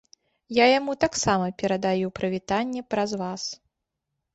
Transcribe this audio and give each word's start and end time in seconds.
Я 0.57 0.65
яму 0.79 0.95
таксама 1.05 1.53
перадаю 1.61 2.13
прывітанне 2.19 2.87
праз 2.95 3.19
вас. 3.25 3.43